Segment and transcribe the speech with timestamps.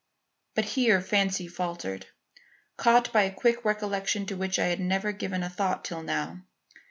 [0.55, 2.07] But here fancy faltered,
[2.75, 6.41] caught by a quick recollection to which I had never given a thought till now.